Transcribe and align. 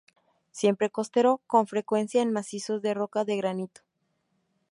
Siempre 0.49 0.89
costero 0.89 1.41
con 1.45 1.67
frecuencia 1.67 2.23
en 2.23 2.31
macizos 2.33 2.81
de 2.81 2.95
roca 2.95 3.23
de 3.23 3.37
granito. 3.37 3.81